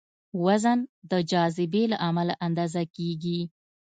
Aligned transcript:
وزن 0.45 0.79
د 1.11 1.13
جاذبې 1.31 1.83
له 1.91 1.97
امله 2.07 2.33
اندازه 2.47 2.83
کېږي. 2.95 3.39